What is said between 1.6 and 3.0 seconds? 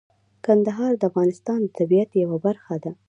د طبیعت یوه برخه ده.